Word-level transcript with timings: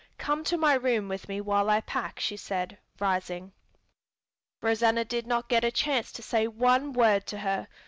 "Come 0.17 0.43
to 0.45 0.57
my 0.57 0.73
room 0.73 1.07
with 1.09 1.29
me 1.29 1.39
while 1.41 1.69
I 1.69 1.81
pack," 1.81 2.19
she 2.19 2.35
said, 2.35 2.79
rising. 2.99 3.51
Rosanna 4.59 5.05
did 5.05 5.27
not 5.27 5.47
get 5.47 5.63
a 5.63 5.69
chance 5.69 6.11
to 6.13 6.23
say 6.23 6.47
one 6.47 6.91
word 6.91 7.27
to 7.27 7.37
her. 7.37 7.67